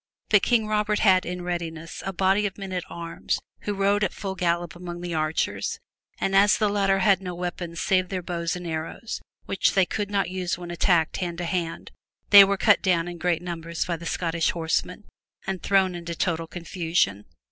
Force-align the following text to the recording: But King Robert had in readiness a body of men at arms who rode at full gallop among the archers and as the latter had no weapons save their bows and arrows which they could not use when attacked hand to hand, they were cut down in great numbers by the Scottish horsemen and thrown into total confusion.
But 0.29 0.41
King 0.41 0.65
Robert 0.65 0.97
had 0.97 1.27
in 1.27 1.43
readiness 1.43 2.01
a 2.03 2.11
body 2.11 2.47
of 2.47 2.57
men 2.57 2.71
at 2.71 2.83
arms 2.89 3.39
who 3.59 3.75
rode 3.75 4.03
at 4.03 4.11
full 4.13 4.33
gallop 4.33 4.75
among 4.75 5.01
the 5.01 5.13
archers 5.13 5.79
and 6.19 6.35
as 6.35 6.57
the 6.57 6.69
latter 6.69 6.97
had 7.01 7.21
no 7.21 7.35
weapons 7.35 7.79
save 7.79 8.09
their 8.09 8.23
bows 8.23 8.55
and 8.55 8.65
arrows 8.65 9.21
which 9.45 9.75
they 9.75 9.85
could 9.85 10.09
not 10.09 10.27
use 10.31 10.57
when 10.57 10.71
attacked 10.71 11.17
hand 11.17 11.37
to 11.37 11.45
hand, 11.45 11.91
they 12.31 12.43
were 12.43 12.57
cut 12.57 12.81
down 12.81 13.07
in 13.07 13.19
great 13.19 13.43
numbers 13.43 13.85
by 13.85 13.95
the 13.95 14.07
Scottish 14.07 14.49
horsemen 14.49 15.03
and 15.45 15.61
thrown 15.61 15.93
into 15.93 16.15
total 16.15 16.47
confusion. 16.47 17.25